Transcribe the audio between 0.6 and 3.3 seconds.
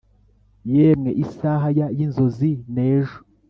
yemwe isaha ya yinzozi nejo